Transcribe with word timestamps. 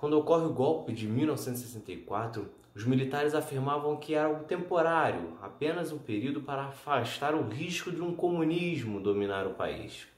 Quando 0.00 0.16
ocorre 0.16 0.46
o 0.46 0.54
golpe 0.54 0.94
de 0.94 1.06
1964, 1.06 2.48
os 2.74 2.86
militares 2.86 3.34
afirmavam 3.34 3.98
que 3.98 4.14
era 4.14 4.28
algo 4.28 4.44
temporário, 4.44 5.34
apenas 5.42 5.92
um 5.92 5.98
período 5.98 6.40
para 6.40 6.62
afastar 6.62 7.34
o 7.34 7.46
risco 7.46 7.92
de 7.92 8.00
um 8.00 8.14
comunismo 8.14 8.98
dominar 8.98 9.46
o 9.46 9.52
país. 9.52 10.08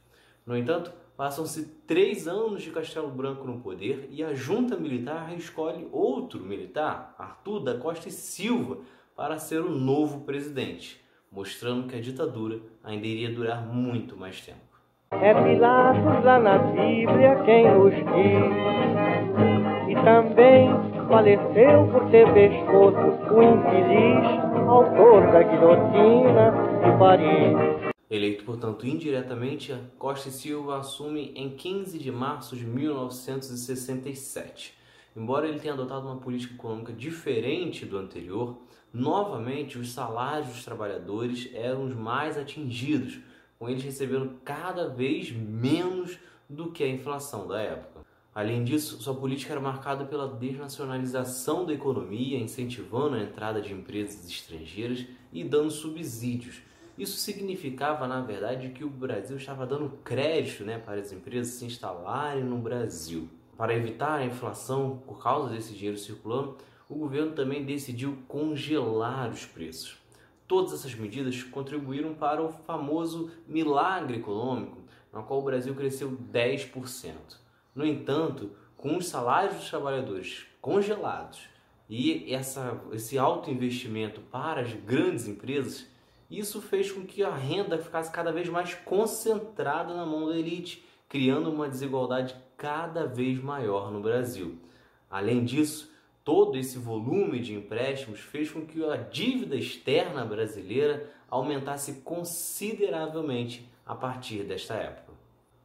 No 0.46 0.56
entanto, 0.56 0.92
passam-se 1.16 1.64
três 1.84 2.28
anos 2.28 2.62
de 2.62 2.70
Castelo 2.70 3.08
Branco 3.08 3.44
no 3.44 3.58
poder 3.58 4.06
e 4.08 4.22
a 4.22 4.32
junta 4.34 4.76
militar 4.76 5.36
escolhe 5.36 5.88
outro 5.90 6.38
militar, 6.38 7.16
Arthur 7.18 7.58
da 7.58 7.76
Costa 7.76 8.08
e 8.08 8.12
Silva, 8.12 8.78
para 9.16 9.36
ser 9.36 9.62
o 9.62 9.68
novo 9.68 10.20
presidente, 10.20 11.04
mostrando 11.28 11.88
que 11.88 11.96
a 11.96 12.00
ditadura 12.00 12.60
ainda 12.84 13.04
iria 13.04 13.34
durar 13.34 13.66
muito 13.66 14.16
mais 14.16 14.40
tempo. 14.42 14.60
É 15.10 15.34
Pilatos 15.34 16.24
lá 16.24 16.38
na 16.38 16.58
Bíblia 16.58 17.42
quem 17.44 17.64
diz, 17.64 18.81
também 20.04 20.68
faleceu 21.08 21.88
por 21.90 22.10
ter 22.10 22.30
pescoço 22.34 22.98
o 23.32 23.42
infeliz 23.42 24.26
autor 24.68 25.22
da 25.30 25.42
guilhotina 25.42 26.52
de 26.82 26.90
Paris. 26.98 27.56
Eleito, 28.10 28.44
portanto, 28.44 28.86
indiretamente, 28.86 29.74
Costa 29.98 30.28
e 30.28 30.32
Silva 30.32 30.78
assume 30.78 31.32
em 31.36 31.50
15 31.50 31.98
de 31.98 32.10
março 32.10 32.56
de 32.56 32.66
1967. 32.66 34.74
Embora 35.16 35.46
ele 35.46 35.60
tenha 35.60 35.74
adotado 35.74 36.06
uma 36.06 36.16
política 36.16 36.54
econômica 36.54 36.92
diferente 36.92 37.86
do 37.86 37.96
anterior, 37.96 38.58
novamente 38.92 39.78
os 39.78 39.92
salários 39.92 40.48
dos 40.48 40.64
trabalhadores 40.64 41.48
eram 41.54 41.84
os 41.84 41.94
mais 41.94 42.36
atingidos, 42.36 43.20
com 43.58 43.68
eles 43.68 43.84
recebendo 43.84 44.40
cada 44.44 44.88
vez 44.88 45.30
menos 45.30 46.18
do 46.48 46.72
que 46.72 46.82
a 46.82 46.88
inflação 46.88 47.46
da 47.46 47.60
época. 47.60 47.91
Além 48.34 48.64
disso, 48.64 49.02
sua 49.02 49.14
política 49.14 49.52
era 49.52 49.60
marcada 49.60 50.06
pela 50.06 50.26
desnacionalização 50.26 51.66
da 51.66 51.74
economia, 51.74 52.38
incentivando 52.38 53.16
a 53.16 53.22
entrada 53.22 53.60
de 53.60 53.74
empresas 53.74 54.26
estrangeiras 54.26 55.04
e 55.30 55.44
dando 55.44 55.70
subsídios. 55.70 56.62
Isso 56.96 57.18
significava, 57.18 58.06
na 58.06 58.22
verdade, 58.22 58.70
que 58.70 58.84
o 58.84 58.88
Brasil 58.88 59.36
estava 59.36 59.66
dando 59.66 59.98
crédito 60.02 60.64
né, 60.64 60.78
para 60.78 60.98
as 60.98 61.12
empresas 61.12 61.54
se 61.54 61.66
instalarem 61.66 62.42
no 62.42 62.56
Brasil. 62.56 63.28
Para 63.54 63.74
evitar 63.74 64.14
a 64.14 64.24
inflação 64.24 65.02
por 65.06 65.22
causa 65.22 65.50
desse 65.50 65.74
dinheiro 65.74 65.98
circulando, 65.98 66.56
o 66.88 66.94
governo 66.94 67.32
também 67.32 67.64
decidiu 67.64 68.16
congelar 68.26 69.30
os 69.30 69.44
preços. 69.44 69.98
Todas 70.48 70.72
essas 70.72 70.94
medidas 70.94 71.42
contribuíram 71.42 72.14
para 72.14 72.42
o 72.42 72.50
famoso 72.50 73.30
milagre 73.46 74.18
econômico, 74.18 74.78
no 75.12 75.22
qual 75.22 75.40
o 75.40 75.44
Brasil 75.44 75.74
cresceu 75.74 76.16
10%. 76.32 77.42
No 77.74 77.86
entanto, 77.86 78.50
com 78.76 78.96
os 78.96 79.08
salários 79.08 79.56
dos 79.56 79.70
trabalhadores 79.70 80.46
congelados 80.60 81.48
e 81.88 82.32
essa, 82.32 82.80
esse 82.92 83.18
alto 83.18 83.50
investimento 83.50 84.20
para 84.20 84.60
as 84.60 84.72
grandes 84.72 85.26
empresas, 85.26 85.86
isso 86.30 86.60
fez 86.62 86.90
com 86.90 87.04
que 87.04 87.22
a 87.22 87.34
renda 87.34 87.78
ficasse 87.78 88.10
cada 88.10 88.32
vez 88.32 88.48
mais 88.48 88.74
concentrada 88.74 89.94
na 89.94 90.06
mão 90.06 90.28
da 90.28 90.36
elite, 90.36 90.84
criando 91.08 91.50
uma 91.50 91.68
desigualdade 91.68 92.34
cada 92.56 93.06
vez 93.06 93.42
maior 93.42 93.90
no 93.90 94.00
Brasil. 94.00 94.58
Além 95.10 95.44
disso, 95.44 95.92
todo 96.24 96.56
esse 96.56 96.78
volume 96.78 97.40
de 97.40 97.54
empréstimos 97.54 98.20
fez 98.20 98.50
com 98.50 98.64
que 98.64 98.82
a 98.84 98.96
dívida 98.96 99.56
externa 99.56 100.24
brasileira 100.24 101.10
aumentasse 101.28 102.00
consideravelmente 102.00 103.68
a 103.84 103.94
partir 103.94 104.44
desta 104.44 104.74
época. 104.74 105.11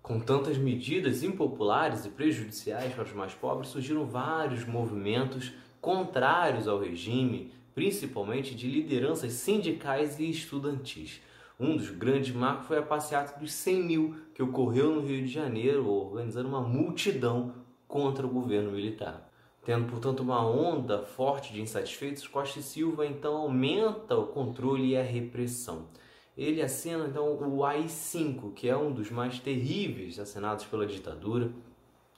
Com 0.08 0.22
tantas 0.22 0.58
medidas 0.58 1.22
impopulares 1.22 2.06
e 2.06 2.10
prejudiciais 2.10 2.94
para 2.94 3.04
os 3.04 3.12
mais 3.12 3.34
pobres, 3.34 3.68
surgiram 3.68 4.06
vários 4.06 4.64
movimentos 4.64 5.52
contrários 5.82 6.66
ao 6.66 6.80
regime, 6.80 7.52
principalmente 7.76 8.56
de 8.56 8.70
lideranças 8.70 9.34
sindicais 9.34 10.18
e 10.18 10.30
estudantis. 10.30 11.20
Um 11.60 11.76
dos 11.76 11.90
grandes 11.90 12.34
marcos 12.34 12.68
foi 12.68 12.78
a 12.78 12.84
passeata 12.84 13.38
dos 13.38 13.52
100 13.52 13.84
mil, 13.84 14.16
que 14.34 14.42
ocorreu 14.42 14.96
no 14.96 15.02
Rio 15.02 15.26
de 15.26 15.28
Janeiro, 15.28 15.86
organizando 15.90 16.48
uma 16.48 16.62
multidão 16.62 17.56
contra 17.86 18.26
o 18.26 18.30
governo 18.30 18.72
militar. 18.72 19.30
Tendo, 19.66 19.90
portanto, 19.90 20.22
uma 20.22 20.40
onda 20.42 21.04
forte 21.04 21.52
de 21.52 21.60
insatisfeitos, 21.60 22.26
Costa 22.26 22.60
e 22.60 22.64
Silva 22.64 23.06
então 23.06 23.36
aumenta 23.36 24.16
o 24.16 24.28
controle 24.28 24.92
e 24.92 24.98
a 24.98 25.04
repressão 25.04 25.90
ele 26.38 26.62
assina 26.62 27.08
então 27.08 27.34
o 27.34 27.66
AI-5, 27.66 28.54
que 28.54 28.70
é 28.70 28.78
um 28.78 28.92
dos 28.92 29.10
mais 29.10 29.40
terríveis 29.40 30.20
assinados 30.20 30.66
pela 30.66 30.86
ditadura, 30.86 31.52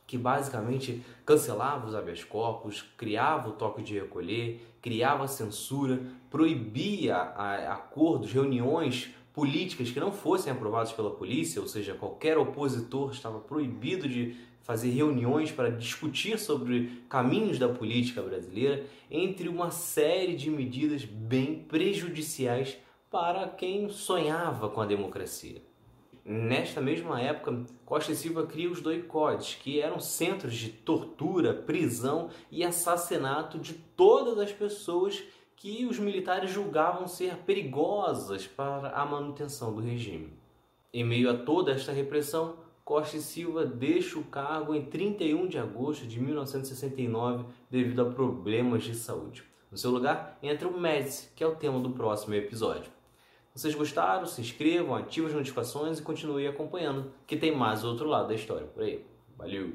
que 0.05 0.17
basicamente 0.17 1.01
cancelava 1.25 1.87
os 1.87 1.95
habeas 1.95 2.23
corpus, 2.23 2.81
criava 2.97 3.49
o 3.49 3.53
toque 3.53 3.81
de 3.81 3.93
recolher, 3.93 4.67
criava 4.81 5.23
a 5.23 5.27
censura, 5.27 6.01
proibia 6.29 7.15
acordos, 7.15 8.31
reuniões 8.31 9.11
políticas 9.33 9.91
que 9.91 9.99
não 9.99 10.11
fossem 10.11 10.51
aprovadas 10.51 10.91
pela 10.91 11.11
polícia, 11.11 11.61
ou 11.61 11.67
seja, 11.67 11.93
qualquer 11.93 12.37
opositor 12.37 13.11
estava 13.11 13.39
proibido 13.39 14.09
de 14.09 14.35
fazer 14.63 14.89
reuniões 14.89 15.51
para 15.51 15.69
discutir 15.69 16.37
sobre 16.37 17.03
caminhos 17.07 17.57
da 17.57 17.69
política 17.69 18.21
brasileira, 18.21 18.83
entre 19.09 19.47
uma 19.47 19.71
série 19.71 20.35
de 20.35 20.49
medidas 20.49 21.05
bem 21.05 21.63
prejudiciais 21.67 22.77
para 23.09 23.47
quem 23.47 23.89
sonhava 23.89 24.69
com 24.69 24.81
a 24.81 24.85
democracia. 24.85 25.61
Nesta 26.23 26.79
mesma 26.79 27.19
época, 27.19 27.65
Costa 27.83 28.11
e 28.11 28.15
Silva 28.15 28.45
cria 28.45 28.69
os 28.69 28.81
doicodes, 28.81 29.55
que 29.55 29.81
eram 29.81 29.99
centros 29.99 30.53
de 30.53 30.69
tortura, 30.69 31.53
prisão 31.53 32.29
e 32.51 32.63
assassinato 32.63 33.57
de 33.57 33.73
todas 33.73 34.37
as 34.37 34.51
pessoas 34.51 35.23
que 35.55 35.85
os 35.85 35.97
militares 35.97 36.51
julgavam 36.51 37.07
ser 37.07 37.35
perigosas 37.37 38.45
para 38.45 38.89
a 38.89 39.03
manutenção 39.05 39.73
do 39.73 39.81
regime. 39.81 40.31
Em 40.93 41.03
meio 41.03 41.31
a 41.31 41.37
toda 41.37 41.71
esta 41.71 41.91
repressão, 41.91 42.57
Costa 42.85 43.17
e 43.17 43.21
Silva 43.21 43.65
deixa 43.65 44.19
o 44.19 44.23
cargo 44.23 44.75
em 44.75 44.85
31 44.85 45.47
de 45.47 45.57
agosto 45.57 46.05
de 46.05 46.19
1969 46.19 47.45
devido 47.69 48.03
a 48.03 48.11
problemas 48.11 48.83
de 48.83 48.93
saúde. 48.93 49.43
No 49.71 49.77
seu 49.77 49.91
lugar 49.91 50.37
entra 50.41 50.67
o 50.67 50.79
Médici, 50.79 51.29
que 51.35 51.43
é 51.43 51.47
o 51.47 51.55
tema 51.55 51.79
do 51.79 51.89
próximo 51.89 52.35
episódio. 52.35 52.98
Vocês 53.59 53.75
gostaram? 53.75 54.25
Se 54.25 54.39
inscrevam, 54.39 54.95
ativem 54.95 55.27
as 55.27 55.35
notificações 55.35 55.99
e 55.99 56.01
continuem 56.01 56.47
acompanhando, 56.47 57.11
que 57.27 57.35
tem 57.35 57.53
mais 57.53 57.83
outro 57.83 58.07
lado 58.07 58.29
da 58.29 58.33
história 58.33 58.65
por 58.65 58.83
aí. 58.83 59.05
Valeu! 59.37 59.73